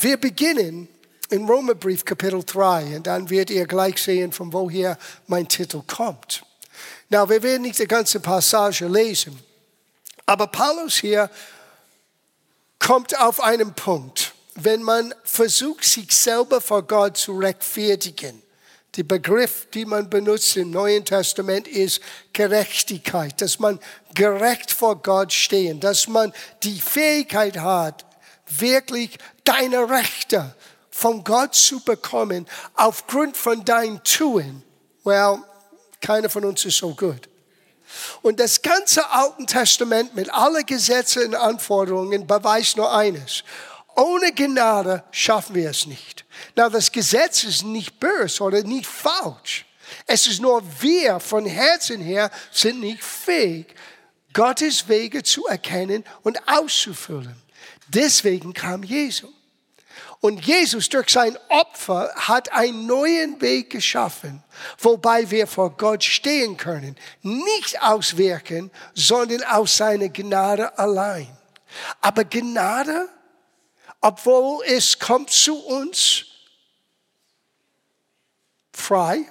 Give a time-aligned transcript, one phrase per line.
[0.00, 0.86] Wir beginnen
[1.30, 6.44] im Römerbrief Kapitel 3 und dann werdet ihr gleich sehen, von woher mein Titel kommt.
[7.08, 9.36] Na, wir werden nicht die ganze Passage lesen,
[10.24, 11.28] aber Paulus hier
[12.78, 18.42] kommt auf einen Punkt, wenn man versucht, sich selber vor Gott zu rechtfertigen.
[18.96, 22.00] Der Begriff, den man benutzt im Neuen Testament, ist
[22.32, 23.80] Gerechtigkeit, dass man
[24.14, 28.07] gerecht vor Gott stehen, dass man die Fähigkeit hat,
[28.50, 30.54] wirklich deine Rechte
[30.90, 34.62] von Gott zu bekommen aufgrund von deinem Tun.
[35.04, 35.38] Well,
[36.00, 37.28] keiner von uns ist so gut.
[38.22, 43.44] Und das ganze Alte Testament mit allen Gesetzen und Anforderungen beweist nur eines.
[43.96, 46.24] Ohne Gnade schaffen wir es nicht.
[46.54, 49.66] Na, das Gesetz ist nicht böse oder nicht falsch.
[50.06, 53.74] Es ist nur wir von Herzen her sind nicht fähig,
[54.32, 57.36] Gottes Wege zu erkennen und auszufüllen.
[57.88, 59.30] Deswegen kam Jesus.
[60.20, 64.42] Und Jesus durch sein Opfer hat einen neuen Weg geschaffen,
[64.78, 66.96] wobei wir vor Gott stehen können.
[67.22, 71.28] Nicht aus Werken, sondern aus seiner Gnade allein.
[72.00, 73.08] Aber Gnade,
[74.00, 76.26] obwohl es kommt zu uns
[78.72, 79.30] frei,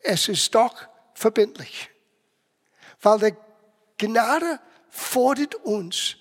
[0.00, 0.74] es ist doch
[1.14, 1.90] verbindlich.
[3.00, 3.36] Weil der
[3.98, 6.16] Gnade fordert uns,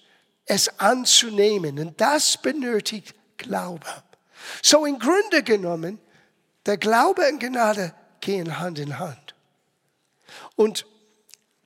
[0.45, 1.79] es anzunehmen.
[1.79, 3.85] Und das benötigt Glaube.
[4.61, 5.99] So im Grunde genommen,
[6.65, 9.35] der Glaube und Gnade gehen Hand in Hand.
[10.55, 10.85] Und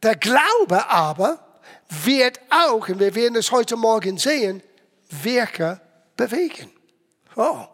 [0.04, 4.62] der Glaube aber wird auch, und wir werden es heute Morgen sehen,
[5.10, 5.82] Werke
[6.16, 6.72] bewegen.
[7.36, 7.66] Oh.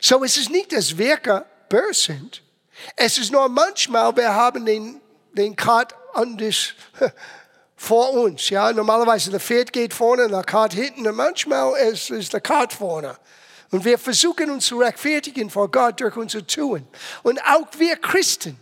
[0.00, 2.42] So es ist nicht, dass Werke böse sind.
[2.96, 5.00] Es ist nur manchmal, wir haben den,
[5.32, 6.74] den Kart anders
[7.82, 8.48] vor uns.
[8.48, 12.72] Ja, normalerweise der Pferd geht vorne, der Kart hinten und manchmal ist, ist der Kart
[12.72, 13.16] vorne.
[13.72, 16.86] Und wir versuchen uns zu rechtfertigen vor Gott durch unser Tun.
[17.24, 18.56] Und auch wir Christen,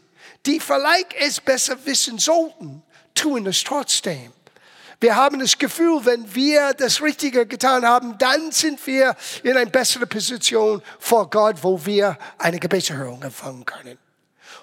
[0.46, 2.82] die vielleicht es besser wissen sollten,
[3.14, 4.32] tun es trotzdem.
[5.00, 9.68] Wir haben das Gefühl, wenn wir das Richtige getan haben, dann sind wir in einer
[9.68, 13.98] besseren Position vor Gott, wo wir eine Gebetserhörung empfangen können.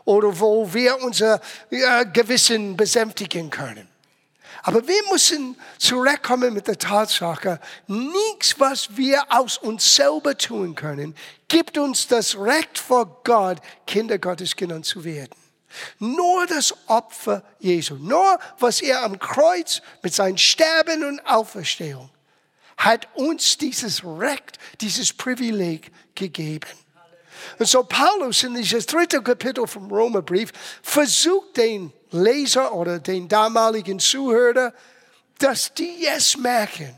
[0.03, 3.87] Oder wo wir unser äh, Gewissen besänftigen können.
[4.67, 11.15] Aber wir müssen zurückkommen mit der Tatsache, nichts, was wir aus uns selber tun können,
[11.47, 15.31] gibt uns das Recht vor Gott, Kinder Gottes genannt zu werden.
[15.99, 22.09] Nur das Opfer Jesu, nur was er am Kreuz mit seinem Sterben und Auferstehung
[22.75, 26.67] hat uns dieses Recht, dieses Privileg gegeben.
[27.59, 33.99] Und so Paulus in dieses dritte Kapitel vom Römerbrief versucht den Leser oder den damaligen
[33.99, 34.73] Zuhörer,
[35.39, 36.95] dass die es merken,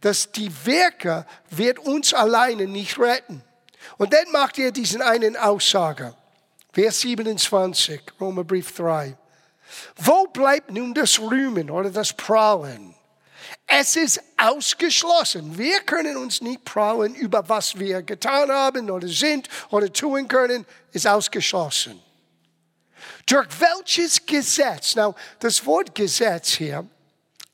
[0.00, 3.42] dass die Werke wird uns alleine nicht retten.
[3.96, 6.14] Und dann macht er diesen einen Aussage.
[6.72, 9.16] Vers 27, Römerbrief 3.
[9.96, 12.94] Wo bleibt nun das Rühmen oder das Prahlen?
[13.70, 15.58] Es ist ausgeschlossen.
[15.58, 20.64] Wir können uns nicht prahlen über was wir getan haben oder sind oder tun können,
[20.92, 22.02] ist ausgeschlossen.
[23.26, 24.96] Durch welches Gesetz?
[24.96, 26.86] Now, das Wort Gesetz hier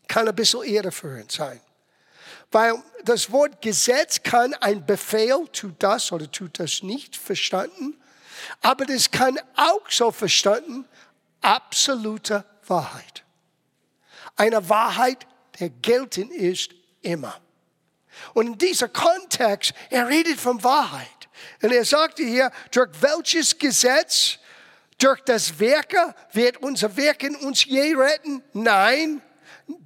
[0.06, 1.60] kann ein bisschen irreführend sein.
[2.52, 8.00] Weil das Wort Gesetz kann ein Befehl, tut das oder tut das nicht, verstanden.
[8.62, 10.86] Aber das kann auch so verstanden,
[11.40, 13.24] absolute Wahrheit.
[14.36, 15.26] Eine Wahrheit,
[15.58, 16.70] der gelten ist
[17.02, 17.40] immer.
[18.32, 21.08] Und in diesem Kontext, er redet von Wahrheit.
[21.62, 24.38] Und er sagte hier, durch welches Gesetz
[24.98, 28.42] durch das Werke wird unser Wirken uns je retten?
[28.52, 29.20] Nein,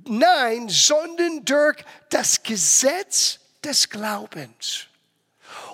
[0.05, 1.77] nein, sondern durch
[2.11, 4.87] das Gesetz des Glaubens.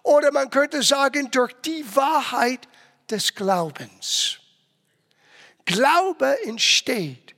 [0.02, 2.68] Oder man könnte sagen, durch die Wahrheit
[3.10, 4.38] des Glaubens.
[5.64, 7.34] Glaube entsteht,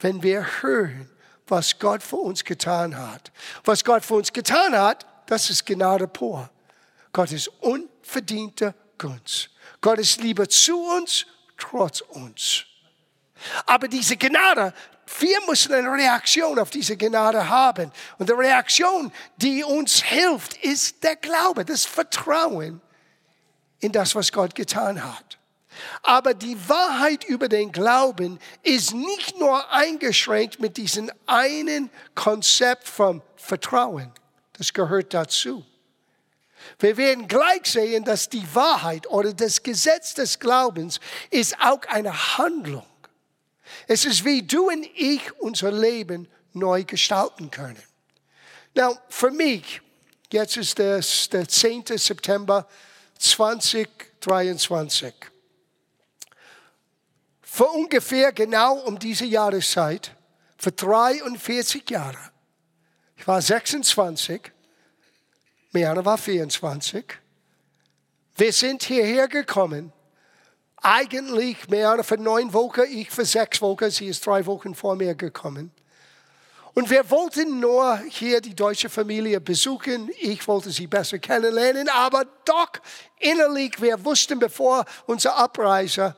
[0.00, 1.10] wenn wir hören,
[1.46, 3.30] was Gott für uns getan hat.
[3.64, 6.50] Was Gott für uns getan hat, das ist Gnade pur.
[7.12, 9.50] Gott ist unverdiente Gunst.
[9.80, 11.26] Gott ist Liebe zu uns,
[11.56, 12.64] trotz uns.
[13.66, 14.72] Aber diese Gnade,
[15.18, 17.92] wir müssen eine Reaktion auf diese Gnade haben.
[18.18, 22.80] Und die Reaktion, die uns hilft, ist der Glaube, das Vertrauen
[23.80, 25.38] in das, was Gott getan hat.
[26.02, 33.22] Aber die Wahrheit über den Glauben ist nicht nur eingeschränkt mit diesem einen Konzept vom
[33.36, 34.12] Vertrauen.
[34.54, 35.64] Das gehört dazu.
[36.78, 41.00] Wir werden gleich sehen, dass die Wahrheit oder das Gesetz des Glaubens
[41.30, 42.86] ist auch eine Handlung.
[43.86, 47.82] Es ist wie du und ich unser Leben neu gestalten können.
[48.74, 49.80] Now, für mich,
[50.32, 51.84] Jetzt ist es der 10.
[51.96, 52.66] September
[53.18, 55.14] 2023.
[57.56, 60.14] Vor ungefähr genau um diese Jahreszeit,
[60.58, 62.30] vor 43 Jahren,
[63.16, 64.52] ich war 26,
[65.72, 67.06] Meana war 24,
[68.34, 69.90] wir sind hierher gekommen.
[70.82, 75.14] Eigentlich Meana für neun Wochen, ich für sechs Wochen, sie ist drei Wochen vor mir
[75.14, 75.72] gekommen.
[76.74, 80.10] Und wir wollten nur hier die deutsche Familie besuchen.
[80.20, 82.72] Ich wollte sie besser kennenlernen, aber doch
[83.18, 86.14] innerlich, wir wussten bevor unsere Abreise,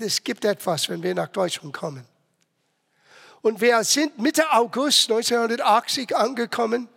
[0.00, 2.06] es gibt etwas, wenn wir nach Deutschland kommen.
[3.42, 6.88] Und wir sind Mitte August 1980 angekommen.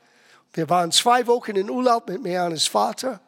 [0.54, 3.20] Wir waren zwei Wochen in Urlaub mit Meanes Vater.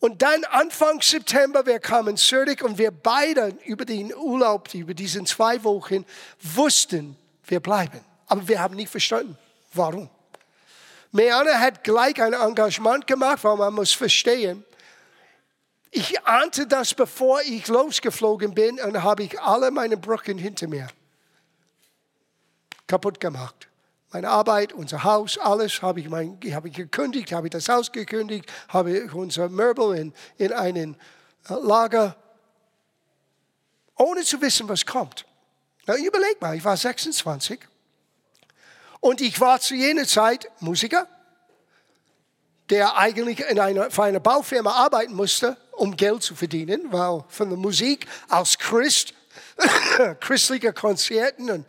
[0.00, 5.26] Und dann Anfang September, wir kamen zurück und wir beide über den Urlaub, über diesen
[5.26, 6.04] zwei Wochen,
[6.40, 8.00] wussten, wir bleiben.
[8.26, 9.36] Aber wir haben nicht verstanden,
[9.72, 10.08] warum.
[11.10, 14.64] Meana hat gleich ein Engagement gemacht, weil man muss verstehen,
[15.90, 20.88] ich ahnte das, bevor ich losgeflogen bin und habe ich alle meine Brücken hinter mir
[22.88, 23.68] kaputt gemacht.
[24.10, 27.92] Meine Arbeit, unser Haus, alles habe ich, mein, habe ich gekündigt, habe ich das Haus
[27.92, 30.96] gekündigt, habe ich unser Möbel in, in einen
[31.48, 32.16] äh, Lager,
[33.96, 35.26] ohne zu wissen, was kommt.
[35.86, 37.60] Na, überleg mal, ich war 26
[39.00, 41.06] und ich war zu jener Zeit Musiker,
[42.70, 47.48] der eigentlich in einer, für eine Baufirma arbeiten musste, um Geld zu verdienen, weil von
[47.48, 49.14] der Musik als Christ,
[50.20, 51.66] christliche Konzerten und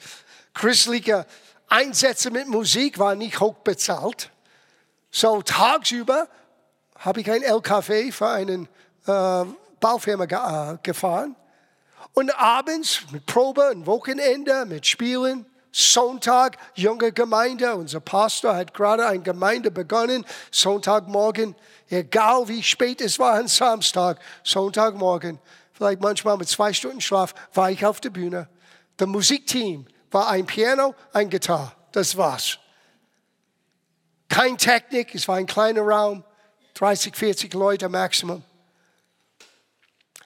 [0.53, 1.25] christliche
[1.67, 4.31] Einsätze mit Musik waren nicht hoch bezahlt.
[5.11, 6.27] So tagsüber
[6.97, 8.67] habe ich ein LKW für eine
[9.05, 9.45] äh,
[9.79, 11.35] Baufirma ge äh, gefahren.
[12.13, 15.45] Und abends mit Probe und Wochenende, mit Spielen.
[15.71, 17.75] Sonntag, junge Gemeinde.
[17.75, 20.25] Unser Pastor hat gerade eine Gemeinde begonnen.
[20.51, 21.55] Sonntagmorgen,
[21.89, 25.39] egal wie spät es war, am Samstag, Sonntagmorgen,
[25.73, 28.49] vielleicht manchmal mit zwei Stunden Schlaf, war ich auf der Bühne.
[28.97, 31.71] Das Musikteam war ein Piano, ein Gitarre.
[31.91, 32.59] Das war's.
[34.27, 36.23] Kein Technik, es war ein kleiner Raum,
[36.75, 38.43] 30, 40 Leute Maximum.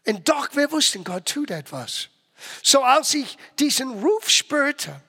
[0.05, 2.09] Und doch, wir wussten, Gott tut etwas.
[2.61, 5.01] So als ich diesen Ruf spürte,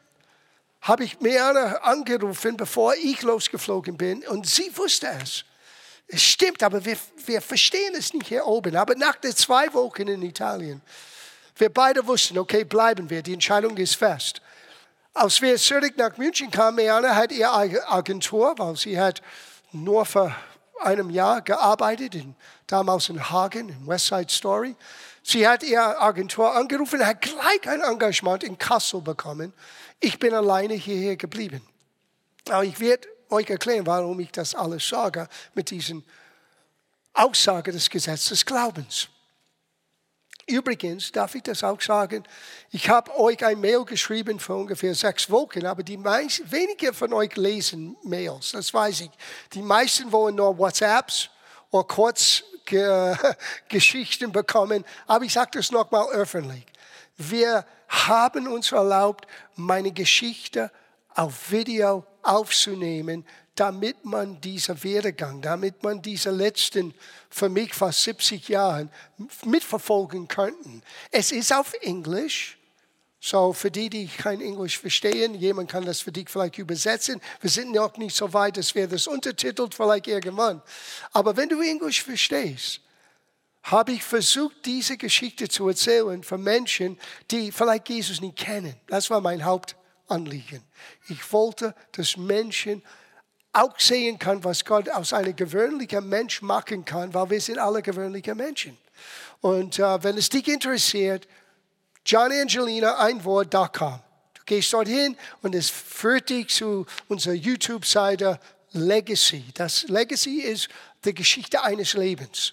[0.85, 4.23] habe ich Meana angerufen, bevor ich losgeflogen bin.
[4.29, 5.45] Und sie wusste es.
[6.07, 8.77] Es stimmt, aber wir, wir verstehen es nicht hier oben.
[8.77, 10.83] Aber nach den zwei Wochen in Italien,
[11.57, 13.23] wir beide wussten, okay, bleiben wir.
[13.23, 14.43] Die Entscheidung ist fest.
[15.15, 19.23] Als wir zurück nach München kamen, Meana hat ihre Agentur, weil sie hat
[19.73, 20.35] nur für
[20.83, 22.35] einem Jahr gearbeitet, in,
[22.67, 24.77] damals in Hagen, in Westside Story.
[25.27, 29.55] Sie hat ihre Agentur angerufen, hat gleich ein Engagement in Kassel bekommen.
[29.99, 31.67] Ich bin alleine hierher geblieben.
[32.51, 36.05] Aber ich werde euch erklären, warum ich das alles sage mit diesen
[37.15, 39.09] Aussage des Gesetzes des Glaubens.
[40.47, 42.25] Übrigens darf ich das auch sagen,
[42.71, 47.15] ich habe euch ein Mail geschrieben vor ungefähr sechs Wochen, aber die meisten, wenige von
[47.15, 49.11] euch lesen Mails, das weiß ich.
[49.55, 51.31] Die meisten wollen nur WhatsApps
[51.71, 51.85] oder
[53.69, 56.65] Kurzgeschichten bekommen, aber ich sage das nochmal öffentlich.
[57.17, 59.27] Wir haben uns erlaubt,
[59.57, 60.71] meine Geschichte
[61.15, 63.25] auf Video aufzunehmen,
[63.55, 66.93] damit man diesen Werdegang, damit man diese letzten,
[67.31, 68.89] für mich fast 70 Jahre
[69.45, 70.83] mitverfolgen könnten.
[71.11, 72.59] Es ist auf Englisch.
[73.27, 77.23] So, für die, die kein Englisch verstehen, jemand kann das für dich vielleicht übersetzen.
[77.41, 80.61] Wir sind noch nicht so weit, dass wir das untertitelt, vielleicht irgendwann.
[81.11, 82.83] Aber wenn du Englisch verstehst,
[83.63, 86.99] habe ich versucht, diese Geschichte zu erzählen für Menschen,
[87.31, 88.77] die vielleicht Jesus nicht kennen.
[88.89, 90.63] Das war mein Hauptanliegen.
[91.09, 92.83] Ich wollte, dass Menschen
[93.55, 97.81] auch sehen können, was Gott aus einem gewöhnlichen Mensch machen kann, weil wir sind alle
[97.81, 98.77] gewöhnliche Menschen.
[99.41, 101.27] Und äh, wenn es dich interessiert,
[102.07, 104.01] Johnny Angelina, ein Wort.com.
[104.35, 108.39] Du gehst dorthin und es führt dich zu unserer YouTube-Seite
[108.73, 109.45] Legacy.
[109.55, 110.69] Das Legacy ist
[111.05, 112.53] die Geschichte eines Lebens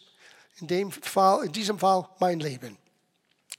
[0.61, 2.77] in, dem Fall, in diesem Fall mein Leben.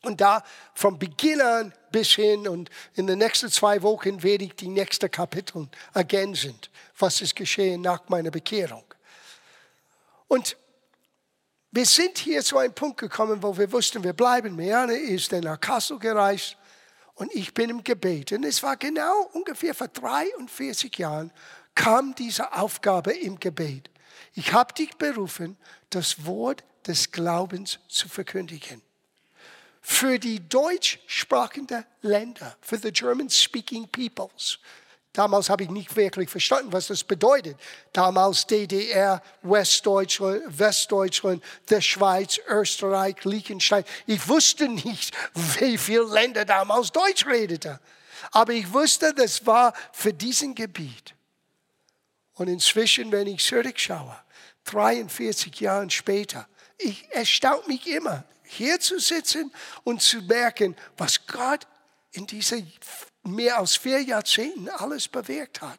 [0.01, 0.43] Und da
[0.75, 5.11] von Beginn an bis hin und in den nächsten zwei Wochen werde ich die nächsten
[5.11, 6.59] Kapitel ergänzen,
[6.99, 8.85] was ist geschehen nach meiner Bekehrung.
[10.27, 10.57] Und
[11.73, 14.55] wir sind hier zu einem Punkt gekommen, wo wir wussten, wir bleiben.
[14.55, 16.57] Meane ist dann nach Kassel gereist
[17.15, 18.33] und ich bin im Gebet.
[18.33, 21.33] Und es war genau ungefähr vor 43 Jahren
[21.75, 23.91] kam diese Aufgabe im Gebet.
[24.35, 25.57] Ich habe dich berufen,
[25.89, 28.83] das Wort des Glaubens zu verkündigen.
[29.81, 34.59] Für die deutschsprachigen Länder, für the German-speaking peoples,
[35.13, 37.59] Damals habe ich nicht wirklich verstanden, was das bedeutet.
[37.93, 43.85] Damals DDR, Westdeutschland, Westdeutschland, der Schweiz, Österreich, Liechtenstein.
[44.07, 45.15] Ich wusste nicht,
[45.59, 47.79] wie viele Länder damals Deutsch redeten.
[48.31, 51.15] Aber ich wusste, das war für diesen Gebiet.
[52.35, 54.17] Und inzwischen, wenn ich zurückschaue,
[54.65, 59.53] 43 Jahre später, ich erstaunt mich immer, hier zu sitzen
[59.85, 61.67] und zu merken, was Gott
[62.13, 62.59] in dieser
[63.23, 65.79] mehr als vier Jahrzehnten alles bewirkt hat.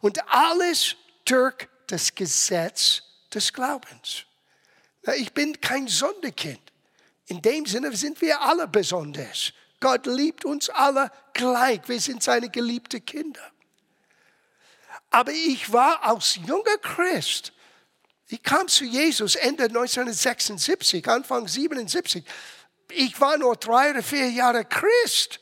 [0.00, 4.24] Und alles durch das Gesetz des Glaubens.
[5.16, 6.60] Ich bin kein Sonderkind.
[7.26, 9.52] In dem Sinne sind wir alle besonders.
[9.80, 11.80] Gott liebt uns alle gleich.
[11.86, 13.50] Wir sind seine geliebten Kinder.
[15.10, 17.52] Aber ich war als junger Christ,
[18.28, 22.24] ich kam zu Jesus Ende 1976, Anfang 77.
[22.90, 25.40] Ich war nur drei oder vier Jahre Christ.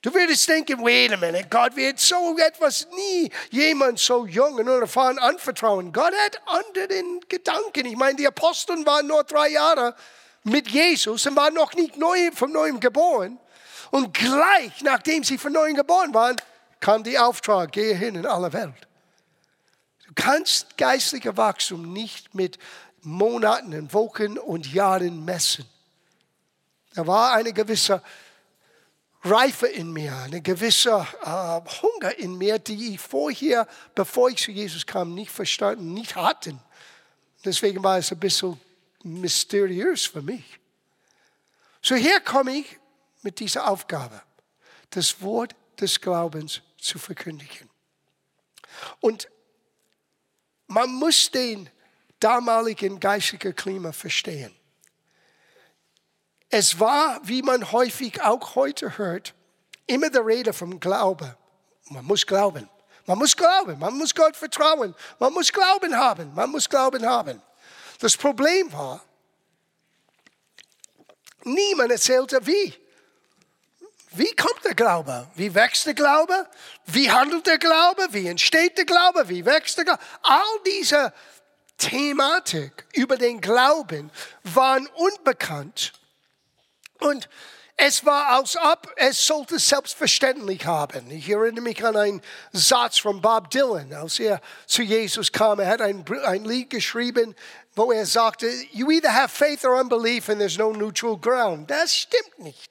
[0.00, 4.68] Du würdest denken, wait a minute, Gott wird so etwas nie jemand so jung und
[4.68, 5.92] unerfahren anvertrauen.
[5.92, 7.84] Gott hat andere Gedanken.
[7.84, 9.96] Ich meine, die Aposteln waren nur drei Jahre
[10.44, 13.40] mit Jesus und waren noch nicht neu, von neuem geboren.
[13.90, 16.36] Und gleich nachdem sie von neuem geboren waren,
[16.78, 18.86] kam der Auftrag, gehe hin in alle Welt.
[20.06, 22.58] Du kannst geistlicher Wachstum nicht mit
[23.02, 25.64] Monaten und Wochen und Jahren messen.
[26.94, 28.00] Da war eine gewisse
[29.24, 34.52] Reife in mir, eine gewisse äh, Hunger in mir, die ich vorher, bevor ich zu
[34.52, 36.58] Jesus kam, nicht verstanden, nicht hatte.
[37.44, 38.60] Deswegen war es ein bisschen
[39.02, 40.60] mysteriös für mich.
[41.82, 42.78] So hier komme ich
[43.22, 44.22] mit dieser Aufgabe,
[44.90, 47.68] das Wort des Glaubens zu verkündigen.
[49.00, 49.28] Und
[50.66, 51.70] man muss den
[52.20, 54.54] damaligen geistigen Klima verstehen.
[56.50, 59.34] Es war, wie man häufig auch heute hört,
[59.86, 61.36] immer der Rede vom Glaube.
[61.90, 62.68] Man muss glauben.
[63.06, 63.78] Man muss glauben.
[63.78, 64.94] Man muss Gott vertrauen.
[65.18, 66.34] Man muss Glauben haben.
[66.34, 67.42] Man muss Glauben haben.
[68.00, 69.02] Das Problem war,
[71.42, 72.74] niemand erzählte wie.
[74.12, 75.28] Wie kommt der Glaube?
[75.34, 76.46] Wie wächst der Glaube?
[76.86, 78.06] Wie handelt der Glaube?
[78.10, 79.28] Wie entsteht der Glaube?
[79.28, 80.00] Wie wächst der Glaube?
[80.22, 81.12] All diese
[81.76, 84.10] Thematik über den Glauben
[84.44, 85.92] waren unbekannt
[87.00, 87.28] und
[87.80, 91.12] es war, als ob es sollte selbstverständlich haben.
[91.12, 95.60] Ich erinnere mich an einen Satz von Bob Dylan, als er zu Jesus kam.
[95.60, 97.36] Er hat ein, ein Lied geschrieben,
[97.76, 101.70] wo er sagte, you either have faith or unbelief and there's no neutral ground.
[101.70, 102.68] Das stimmt nicht.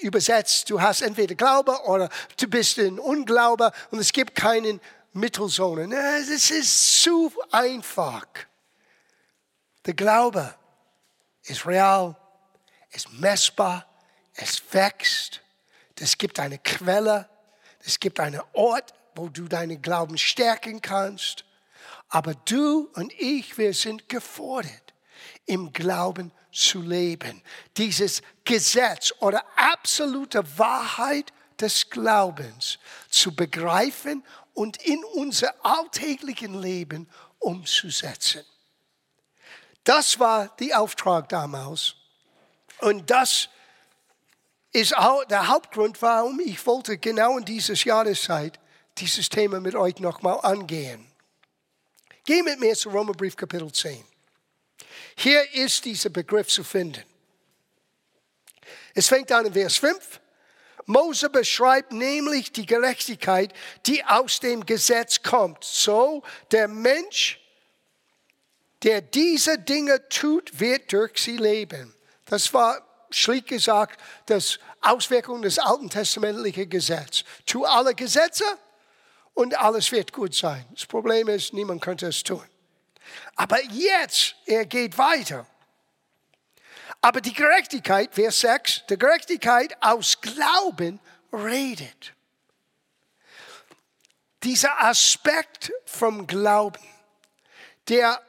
[0.00, 2.08] Übersetzt, du hast entweder Glaube oder
[2.38, 4.80] du bist ein Unglaube und es gibt keinen
[5.12, 5.94] Mittelzone.
[5.94, 8.26] Es ist zu einfach.
[9.84, 10.54] Der Glaube
[11.42, 12.16] ist real
[12.94, 13.86] ist messbar,
[14.34, 15.40] es wächst,
[15.98, 17.28] es gibt eine Quelle,
[17.80, 21.44] es gibt einen Ort, wo du deinen Glauben stärken kannst.
[22.08, 24.94] Aber du und ich, wir sind gefordert,
[25.46, 27.42] im Glauben zu leben.
[27.76, 34.24] Dieses Gesetz oder absolute Wahrheit des Glaubens zu begreifen
[34.54, 37.08] und in unser alltäglichen Leben
[37.38, 38.44] umzusetzen.
[39.82, 41.96] Das war der Auftrag damals.
[42.80, 43.48] Und das
[44.72, 48.58] ist auch der Hauptgrund, warum ich wollte genau in dieser Jahreszeit
[48.98, 51.06] dieses Thema mit euch nochmal angehen.
[52.24, 54.04] Geh mit mir zu Römerbrief Kapitel 10.
[55.16, 57.04] Hier ist dieser Begriff zu finden.
[58.94, 60.20] Es fängt an in Vers 5.
[60.86, 63.52] Mose beschreibt nämlich die Gerechtigkeit,
[63.86, 65.64] die aus dem Gesetz kommt.
[65.64, 67.40] So, der Mensch,
[68.82, 71.94] der diese Dinge tut, wird durch sie leben.
[72.34, 77.22] Das war schlicht gesagt das Auswirkung des Alten Testamentlichen Gesetzes.
[77.46, 78.42] Tu alle Gesetze
[79.34, 80.66] und alles wird gut sein.
[80.72, 82.44] Das Problem ist, niemand könnte es tun.
[83.36, 85.46] Aber jetzt, er geht weiter.
[87.02, 90.98] Aber die Gerechtigkeit, Vers 6, die Gerechtigkeit aus Glauben
[91.32, 92.14] redet.
[94.42, 96.82] Dieser Aspekt vom Glauben,
[97.86, 98.20] der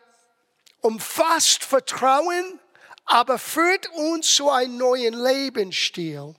[0.81, 2.59] umfasst Vertrauen
[3.05, 6.35] aber führt uns zu einem neuen Lebensstil,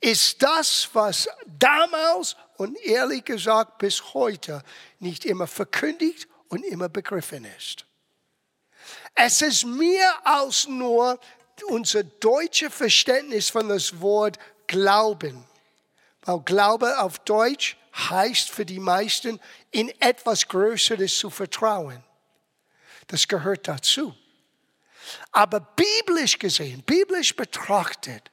[0.00, 4.62] ist das, was damals und ehrlich gesagt bis heute
[4.98, 7.86] nicht immer verkündigt und immer begriffen ist.
[9.14, 11.18] Es ist mehr als nur
[11.68, 15.44] unser deutsches Verständnis von das Wort Glauben.
[16.22, 22.02] Weil Glaube auf Deutsch heißt für die meisten, in etwas Größeres zu vertrauen.
[23.08, 24.14] Das gehört dazu.
[25.32, 28.30] Aber biblisch gesehen, biblisch betrachtet,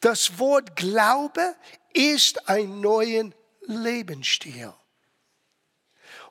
[0.00, 1.54] das Wort Glaube
[1.92, 3.30] ist ein neuer
[3.62, 4.72] Lebensstil.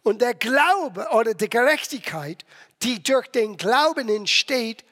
[0.04, 2.46] Und der Glaube oder die Gerechtigkeit,
[2.82, 4.84] die durch den Glauben entsteht,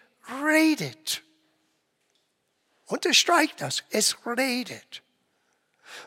[0.44, 1.24] redet.
[2.86, 5.02] Unterstreicht das, es redet.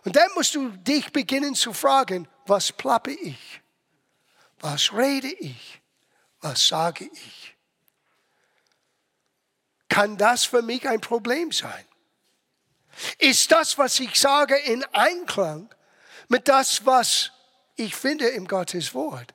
[0.05, 3.61] Und dann musst du dich beginnen zu fragen, was plappe ich?
[4.61, 5.81] Was rede ich?
[6.41, 7.52] Was sage ich?
[9.93, 11.85] Kann das für mich ein Problem sein?
[13.19, 15.69] Ist das, was ich sage, in Einklang
[16.29, 17.31] mit das, was
[17.77, 19.35] ich finde im Gottes Wort?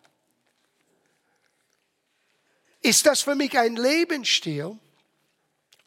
[2.82, 4.80] Ist das für mich ein Lebensstil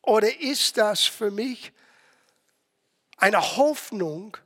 [0.03, 1.73] oder ist das für mich
[3.17, 4.37] eine Hoffnung,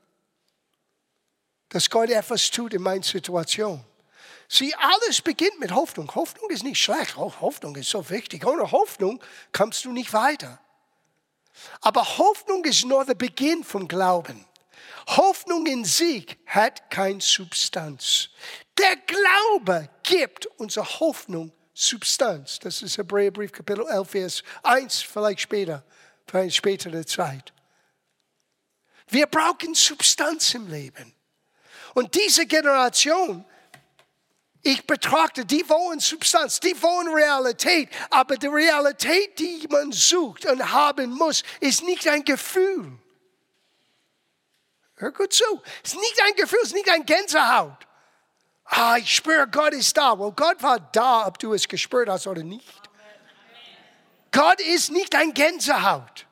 [1.68, 3.84] dass Gott etwas tut in meiner Situation?
[4.54, 6.14] Sieh, alles beginnt mit Hoffnung.
[6.14, 7.16] Hoffnung ist nicht schlecht.
[7.16, 8.46] Hoffnung ist so wichtig.
[8.46, 9.20] Ohne Hoffnung
[9.50, 10.60] kommst du nicht weiter.
[11.80, 14.46] Aber Hoffnung ist nur der Beginn vom Glauben.
[15.08, 18.28] Hoffnung in Sieg hat keine Substanz.
[18.78, 22.60] Der Glaube gibt unserer Hoffnung Substanz.
[22.60, 25.82] Das ist Hebräerbrief Kapitel 11, Vers 1, vielleicht später,
[26.28, 27.52] für eine spätere Zeit.
[29.08, 31.12] Wir brauchen Substanz im Leben.
[31.94, 33.44] Und diese Generation,
[34.64, 40.72] ich betrachte, die wollen Substanz, die wollen Realität, aber die Realität, die man sucht und
[40.72, 42.98] haben muss, ist nicht ein Gefühl.
[44.96, 45.44] Hör gut zu.
[45.82, 47.86] Es ist nicht ein Gefühl, es ist nicht ein Gänsehaut.
[48.64, 50.18] Ah, ich spüre, Gott ist da.
[50.18, 52.82] Well, Gott war da, ob du es gespürt hast oder nicht.
[54.32, 56.26] Gott ist nicht ein Gänsehaut.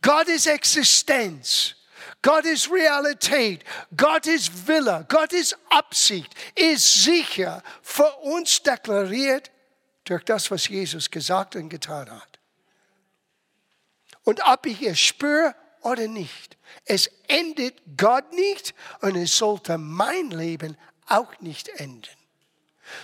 [0.00, 1.75] Gott ist Existenz.
[2.26, 3.62] Gott ist Realität.
[3.96, 5.06] Gott ist Wille.
[5.08, 6.34] Gott ist Absicht.
[6.56, 9.52] Ist sicher für uns deklariert
[10.02, 12.40] durch das, was Jesus gesagt und getan hat.
[14.24, 20.30] Und ob ich es spüre oder nicht, es endet Gott nicht und es sollte mein
[20.30, 22.15] Leben auch nicht enden.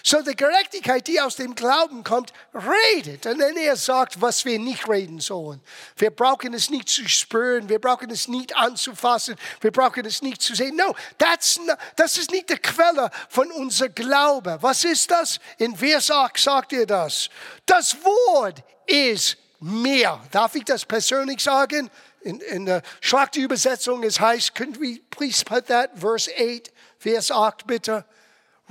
[0.03, 3.27] So die Gerechtigkeit, die aus dem Glauben kommt, redet.
[3.27, 5.61] Und wenn er sagt, was wir nicht reden sollen.
[5.97, 10.43] Wir brauchen es nicht zu spüren, wir brauchen es nicht anzufassen, wir brauchen es nicht
[10.43, 10.77] zu sehen.
[10.77, 14.59] No, that's not, das ist nicht die Quelle von unser Glaube.
[14.61, 15.39] Was ist das?
[15.59, 17.29] In Vers 8 sagt er das.
[17.67, 20.21] Das Wort ist mehr.
[20.31, 21.91] Darf ich das persönlich sagen?
[22.21, 27.67] In, in der Schlachtübersetzung, es heißt, could we please put that verse 8, Vers 8
[27.67, 28.05] bitte.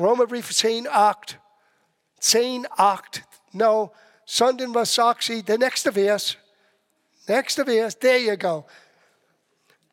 [0.01, 1.39] Römerbrief 10, 8.
[2.19, 3.23] 10, 8.
[3.53, 3.93] No,
[4.25, 5.43] sondern was sagt sie?
[5.43, 6.37] Der nächste Vers.
[7.27, 8.65] Nächste Vers, there you go.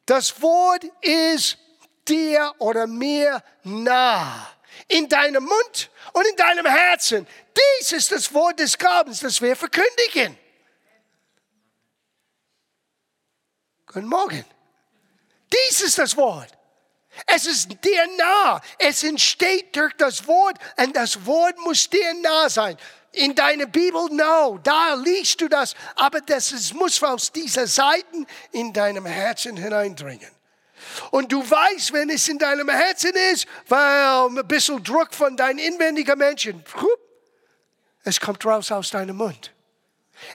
[0.06, 1.58] Das Wort ist
[2.08, 4.48] dir oder mir nah.
[4.86, 7.26] In deinem Mund und in deinem Herzen.
[7.80, 10.38] Dies ist das Wort des Glaubens, das wir verkündigen.
[13.86, 14.44] Guten Morgen.
[15.52, 16.57] Dies ist das Wort.
[17.26, 18.60] Es ist dir nah.
[18.78, 22.76] Es entsteht durch das Wort und das Wort muss dir nah sein.
[23.12, 28.26] In deiner Bibel, no, da liest du das, aber das ist, muss aus dieser Seiten
[28.52, 30.30] in deinem Herzen hineindringen.
[31.10, 35.58] Und du weißt, wenn es in deinem Herzen ist, weil ein bisschen Druck von deinem
[35.58, 36.62] inwendigen Menschen,
[38.04, 39.52] es kommt raus aus deinem Mund.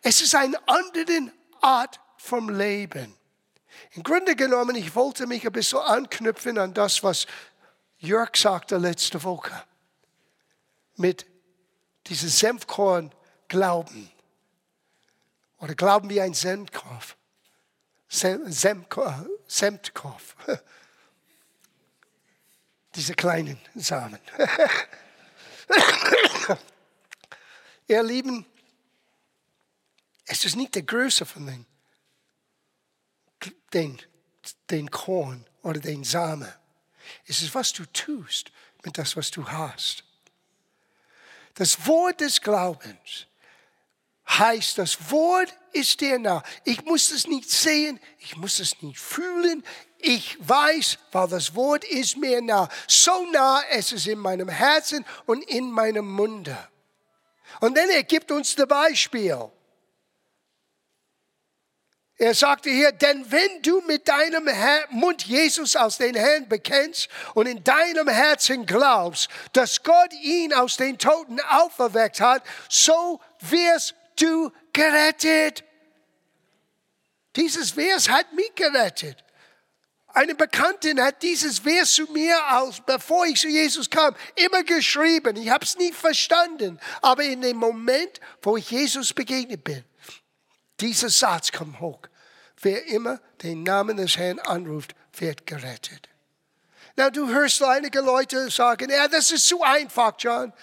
[0.02, 3.15] Es ist eine andere Art vom Leben.
[3.95, 7.27] Im Grunde genommen, ich wollte mich ein bisschen anknüpfen an das, was
[7.99, 9.51] Jörg sagte letzte Woche.
[10.95, 11.27] Mit
[12.08, 13.13] diesem Senfkorn
[13.47, 14.10] Glauben.
[15.60, 16.99] Oder Glauben wie ein Senfkorn.
[18.10, 19.29] Semtkorn.
[22.95, 24.19] Diese kleinen Samen.
[27.88, 28.45] Ihr Lieben,
[30.25, 31.65] es ist nicht der Größe von den
[33.73, 33.99] den,
[34.69, 36.51] den Korn oder den Samen.
[37.25, 38.51] Es ist, was du tust
[38.83, 40.03] mit das, was du hast.
[41.55, 43.27] Das Wort des Glaubens
[44.27, 46.43] heißt, das Wort ist dir nah.
[46.63, 49.63] Ich muss es nicht sehen, ich muss es nicht fühlen.
[49.99, 52.67] Ich weiß, weil das Wort ist mir nah.
[52.88, 56.57] So nah, es ist in meinem Herzen und in meinem Munde.
[57.59, 59.51] Und dann er gibt uns das Beispiel.
[62.17, 64.47] Er sagte hier, denn wenn du mit deinem
[64.91, 70.78] Mund Jesus aus den Herrn bekennst und in deinem Herzen glaubst, dass Gott ihn aus
[70.78, 75.63] den Toten auferweckt hat, so wirst du gerettet.
[77.36, 79.23] Dieses Vers hat mich gerettet.
[80.08, 85.36] Eine Bekannte hat dieses Vers zu mir, aus, bevor ich zu Jesus kam, immer geschrieben.
[85.38, 86.80] Ich habe es nie verstanden.
[87.02, 89.84] Aber in dem Moment, wo ich Jesus begegnet bin,
[90.79, 91.99] dieser Satz kommt hoch.
[92.62, 96.07] wer immer den Namen des Herrn anruft, wird gerettet.
[96.95, 100.53] Na, du hörst einige Leute sagen, ja, das ist zu einfach, John.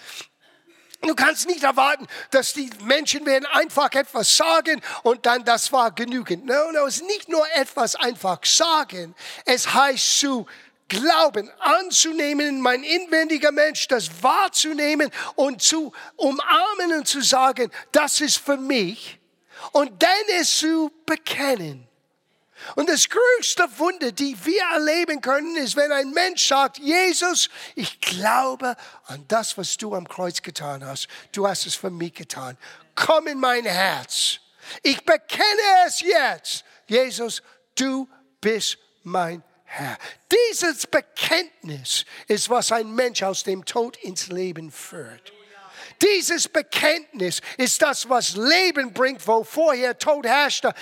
[1.01, 5.91] Du kannst nicht erwarten, dass die Menschen werden einfach etwas sagen und dann das war
[5.91, 6.45] genügend.
[6.45, 9.15] No, no, es ist nicht nur etwas einfach sagen.
[9.45, 10.45] Es heißt zu
[10.87, 18.37] glauben, anzunehmen, mein inwendiger Mensch, das wahrzunehmen und zu umarmen und zu sagen, das ist
[18.37, 19.20] für mich
[19.71, 21.87] und dann es zu bekennen.
[22.75, 27.99] Und das größte Wunder, die wir erleben können, ist, wenn ein Mensch sagt, Jesus, ich
[27.99, 31.07] glaube an das, was du am Kreuz getan hast.
[31.31, 32.57] Du hast es für mich getan.
[32.95, 34.39] Komm in mein Herz.
[34.83, 35.43] Ich bekenne
[35.87, 36.63] es jetzt.
[36.85, 37.41] Jesus,
[37.75, 38.07] du
[38.39, 39.97] bist mein Herr.
[40.31, 45.33] Dieses Bekenntnis ist, was ein Mensch aus dem Tod ins Leben führt.
[46.01, 50.73] Dieses Bekenntnis ist das, was Leben bringt, wo vorher Tod herrschte.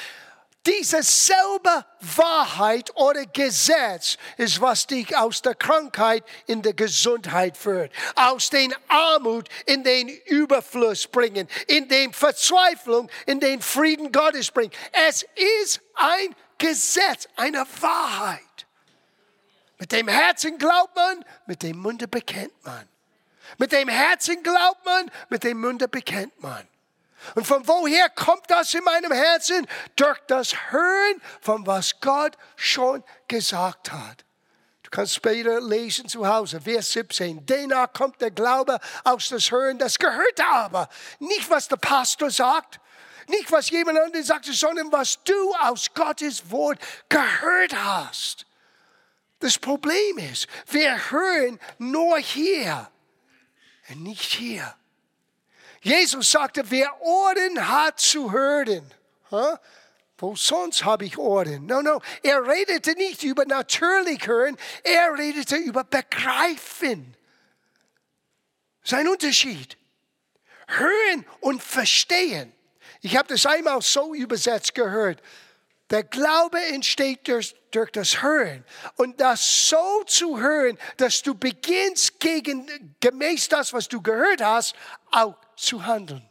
[0.66, 7.94] Diese selbe Wahrheit oder Gesetz ist, was dich aus der Krankheit in die Gesundheit führt,
[8.16, 14.72] aus den Armut in den Überfluss bringen, in den Verzweiflung in den Frieden Gottes bringen.
[15.08, 15.26] Es
[15.64, 18.42] ist ein Gesetz, eine Wahrheit.
[19.80, 22.88] Mit dem Herzen glaubt man, mit dem Munde bekennt man.
[23.58, 26.68] Mit dem Herzen glaubt man, mit dem Munde bekennt man.
[27.36, 29.68] Und von woher kommt das in meinem Herzen?
[29.96, 34.24] Durch das Hören von was Gott schon gesagt hat.
[34.84, 37.46] Du kannst später lesen zu Hause, Vers 17.
[37.46, 40.90] Danach kommt der Glaube aus das Hören, das gehört aber.
[41.20, 42.80] Nicht, was der Pastor sagt,
[43.28, 48.48] nicht, was jemand anderes sagt, sondern was du aus Gottes Wort gehört hast.
[49.40, 52.90] Das Problem ist, wir hören nur hier
[53.96, 54.76] nicht hier.
[55.82, 58.94] Jesus sagte, wer Ohren hat zu hören,
[60.18, 61.66] wo sonst habe ich Ohren?
[61.66, 67.16] No, no, er redete nicht über natürlich hören, er redete über begreifen.
[68.84, 69.78] Sein Unterschied.
[70.68, 72.54] Hören und verstehen.
[73.02, 75.22] Ich habe das einmal so übersetzt gehört.
[75.90, 78.64] Der Glaube entsteht durch, durch, das Hören.
[78.96, 84.76] Und das so zu hören, dass du beginnst, gegen, gemäß das, was du gehört hast,
[85.12, 86.28] auch zu handeln.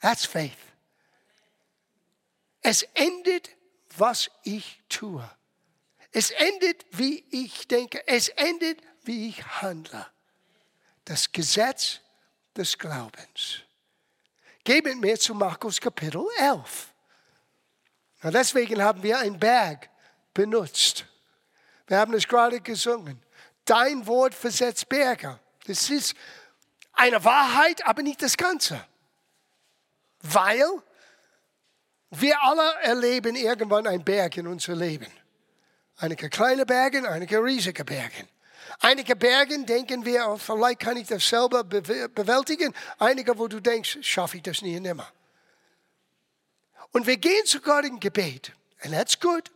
[0.00, 0.56] That's faith.
[2.62, 3.50] Es endet,
[3.96, 5.28] was ich tue.
[6.12, 8.06] Es endet, wie ich denke.
[8.06, 10.06] Es endet, wie ich handle.
[11.04, 12.00] Das Gesetz
[12.56, 13.60] des Glaubens.
[14.64, 16.92] Geben wir zu Markus Kapitel 11.
[18.22, 19.88] Und deswegen haben wir einen Berg
[20.34, 21.06] benutzt.
[21.86, 23.22] Wir haben es gerade gesungen.
[23.64, 25.38] Dein Wort versetzt Berge.
[25.66, 26.14] Das ist
[26.92, 28.84] eine Wahrheit, aber nicht das Ganze.
[30.22, 30.66] Weil
[32.10, 35.12] wir alle erleben irgendwann einen Berg in unserem Leben.
[35.98, 38.26] Einige kleine Berge, einige riesige Berge.
[38.80, 42.74] Einige Berge denken wir, oh, vielleicht kann ich das selber bewältigen.
[42.98, 45.08] Einige, wo du denkst, schaffe ich das nie und nimmer.
[46.92, 48.52] Und wir gehen zu Gott in Gebet.
[48.82, 49.50] And that's good.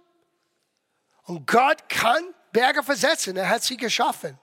[1.24, 3.36] Und Gott kann Berge versetzen.
[3.36, 4.38] Er hat sie geschaffen.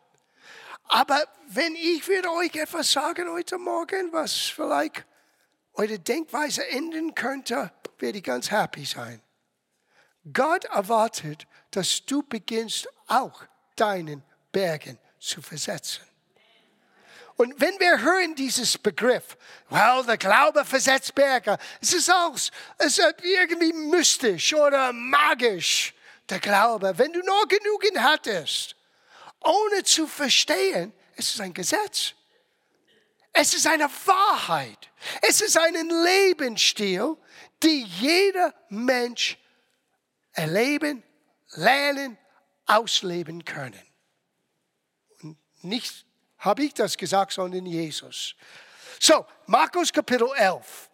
[0.90, 5.06] Aber wenn ich würde euch etwas sagen heute Morgen, was vielleicht
[5.74, 9.22] eure Denkweise ändern könnte, werde ich ganz happy sein.
[10.34, 13.44] Gott erwartet, dass du beginnst auch
[13.76, 16.09] deinen Bergen zu versetzen.
[17.40, 19.38] Und wenn wir hören dieses Begriff,
[19.70, 22.52] well, der Glaube versetzt Berge, es ist auch es
[22.98, 25.94] ist irgendwie mystisch oder magisch,
[26.28, 26.98] der Glaube.
[26.98, 28.76] Wenn du nur genügend hattest,
[29.40, 32.14] ohne zu verstehen, es ist ein Gesetz.
[33.32, 34.90] Es ist eine Wahrheit.
[35.22, 37.16] Es ist ein Lebensstil,
[37.64, 39.38] die jeder Mensch
[40.34, 41.04] erleben,
[41.52, 42.18] lernen,
[42.66, 43.82] ausleben können.
[45.22, 46.09] Und nicht
[46.40, 48.36] habe ich das gesagt, sondern Jesus.
[49.00, 50.90] So, Markus Kapitel 11.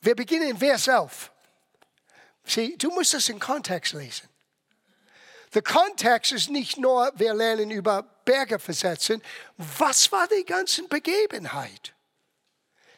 [0.00, 1.32] Wir beginnen in Vers 11.
[2.44, 4.28] Sieh, du musst das in Kontext lesen.
[5.54, 9.22] Der Kontext ist nicht nur, wir lernen über Berge versetzen.
[9.56, 11.94] Was war die ganze Begebenheit?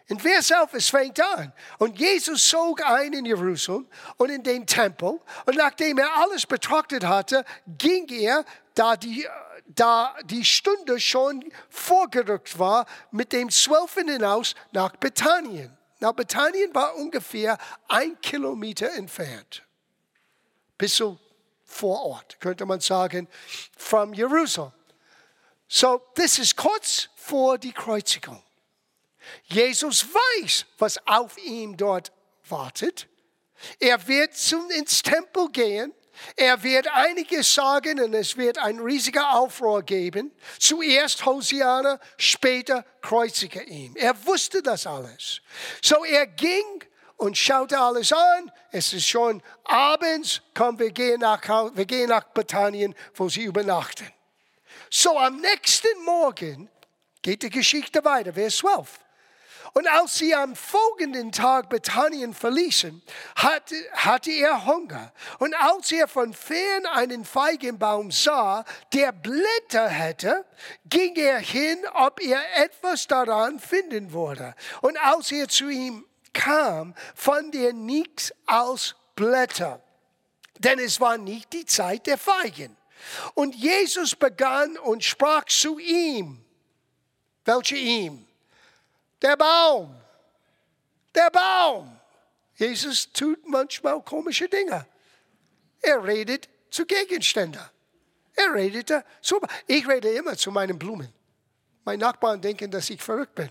[0.08, 1.52] In Vers 11, es fängt an.
[1.78, 5.20] Und Jesus zog ein in Jerusalem und in den Tempel.
[5.46, 8.44] Und nachdem er alles betrachtet hatte, ging er,
[8.76, 9.26] da die,
[9.66, 15.76] da die Stunde schon vorgerückt war, mit dem Zwölfen hinaus nach Bethanien.
[15.98, 17.58] Nach Bethanien war ungefähr
[17.88, 19.64] ein Kilometer entfernt.
[20.78, 21.18] Bis zu
[21.64, 23.28] vor Ort, könnte man sagen,
[23.76, 24.72] from Jerusalem.
[25.68, 28.40] So, das ist kurz vor die Kreuzigung.
[29.44, 32.12] Jesus weiß, was auf ihm dort
[32.48, 33.08] wartet.
[33.80, 35.92] Er wird zum, ins Tempel gehen.
[36.36, 40.32] Er wird einiges sagen und es wird ein riesiger Aufruhr geben.
[40.58, 43.94] Zuerst Hosiana, später kreuzige ihn.
[43.96, 45.40] Er wusste das alles.
[45.82, 46.84] So er ging
[47.16, 48.52] und schaute alles an.
[48.70, 51.42] Es ist schon abends, komm, wir gehen nach,
[51.74, 54.06] wir gehen nach Bethanien, wo sie übernachten.
[54.90, 56.70] So am nächsten Morgen
[57.22, 59.05] geht die Geschichte weiter, Vers 12.
[59.76, 63.02] Und als sie am folgenden Tag Bethanien verließen,
[63.34, 65.12] hatte, hatte er Hunger.
[65.38, 70.46] Und als er von fern einen Feigenbaum sah, der Blätter hätte,
[70.86, 74.54] ging er hin, ob er etwas daran finden würde.
[74.80, 79.82] Und als er zu ihm kam, fand er nichts als Blätter.
[80.56, 82.74] Denn es war nicht die Zeit der Feigen.
[83.34, 86.42] Und Jesus begann und sprach zu ihm.
[87.44, 88.25] Welche ihm?
[89.22, 89.94] Der Baum.
[91.14, 91.98] Der Baum.
[92.56, 94.86] Jesus tut manchmal komische Dinge.
[95.82, 97.62] Er redet zu Gegenständen.
[98.34, 99.40] Er redete zu.
[99.66, 101.12] Ich rede immer zu meinen Blumen.
[101.84, 103.48] Meine Nachbarn denken, dass ich verrückt bin.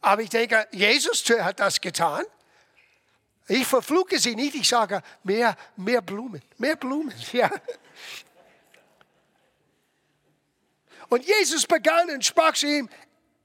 [0.00, 2.24] Aber ich denke, Jesus hat das getan.
[3.48, 7.14] Ich verfluche sie nicht, ich sage mehr, mehr Blumen, mehr Blumen.
[7.32, 7.50] Ja.
[11.08, 12.88] Und Jesus begann und sprach zu ihm,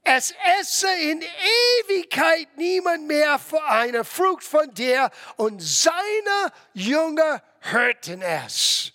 [0.02, 8.20] es esse in Ewigkeit niemand mehr für eine Frucht von dir und seine Jünger hörten
[8.20, 8.92] es.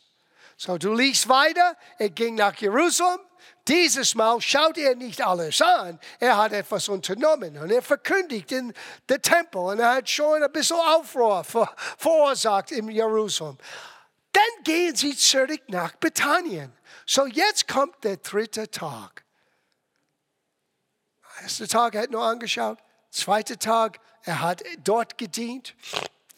[0.56, 3.22] So, du liest weiter, er ging nach Jerusalem.
[3.68, 6.00] Dieses Mal schaut er nicht alles an.
[6.20, 8.74] Er hat etwas unternommen und er verkündigt in
[9.10, 11.44] den Tempel und er hat schon ein bisschen Aufruhr
[11.98, 13.58] verursacht in Jerusalem.
[14.32, 16.72] Dann gehen sie zurück nach Bethanien.
[17.12, 19.24] So, jetzt kommt der dritte Tag.
[21.42, 22.78] Erster Tag, er hat nur angeschaut.
[23.10, 25.74] Zweiter Tag, er hat dort gedient.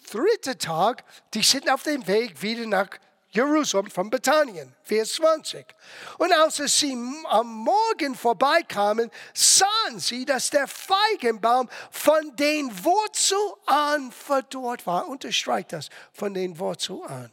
[0.10, 1.04] Dritter Tag,
[1.34, 2.88] die sind auf dem Weg wieder nach
[3.32, 5.66] Jerusalem von Bethanien, Vers 20.
[6.20, 6.94] Und als sie
[7.26, 15.10] am Morgen vorbeikamen, sahen sie, dass der Feigenbaum von den Wurzeln an verdorrt war.
[15.10, 17.32] Unterstreicht das, von den Wurzeln an.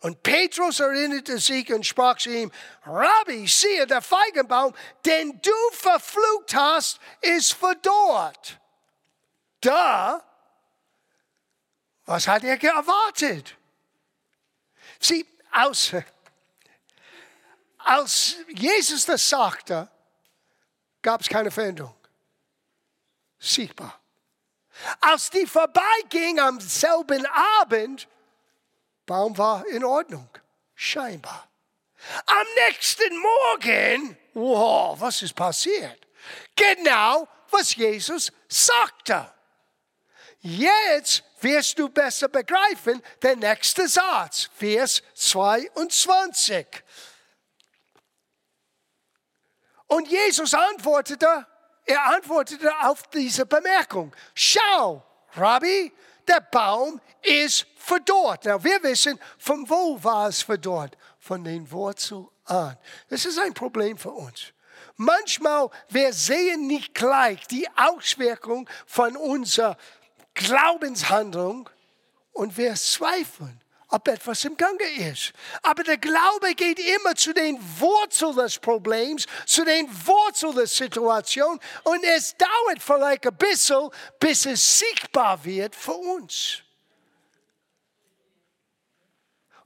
[0.00, 2.52] Und Petrus erinnerte sich und sprach zu ihm,
[2.84, 8.60] Rabbi, siehe, der Feigenbaum, den du verflucht hast, ist verdorrt.
[9.60, 10.24] Da,
[12.04, 13.56] was hat er erwartet?
[15.00, 15.92] Sieh, aus,
[17.78, 19.88] als Jesus das sagte,
[21.02, 21.94] gab es keine Veränderung.
[23.38, 24.00] Sichtbar.
[25.00, 27.26] Als die vorbeiging am selben
[27.60, 28.08] Abend,
[29.08, 30.28] Baum war in Ordnung,
[30.74, 31.48] scheinbar.
[32.26, 36.06] Am nächsten Morgen, wow, was ist passiert?
[36.54, 39.32] Genau, was Jesus sagte.
[40.40, 46.66] Jetzt wirst du besser begreifen, der nächste Satz, Vers 22.
[49.86, 51.46] Und Jesus antwortete,
[51.86, 54.14] er antwortete auf diese Bemerkung.
[54.34, 55.92] Schau, Rabbi,
[56.28, 58.42] der Baum ist verdorrt.
[58.44, 60.96] Na, wir wissen, von wo war es verdorrt?
[61.18, 62.76] Von den Wurzeln an.
[63.08, 64.52] Das ist ein Problem für uns.
[64.96, 69.76] Manchmal, wir sehen nicht gleich die Auswirkung von unserer
[70.34, 71.68] Glaubenshandlung
[72.32, 75.32] und wir zweifeln ob etwas im Gange ist.
[75.62, 81.58] Aber der Glaube geht immer zu den Wurzeln des Problems, zu den Wurzeln der Situation
[81.84, 86.62] und es dauert vielleicht ein bisschen, bis es sichtbar wird für uns.